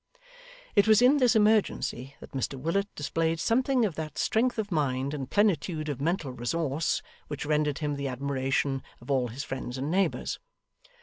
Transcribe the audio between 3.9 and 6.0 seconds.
that strength of mind and plenitude